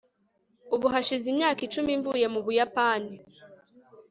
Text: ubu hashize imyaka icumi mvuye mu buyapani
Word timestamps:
ubu 0.75 0.87
hashize 0.93 1.25
imyaka 1.33 1.59
icumi 1.67 1.91
mvuye 1.99 2.27
mu 2.33 2.39
buyapani 2.45 3.13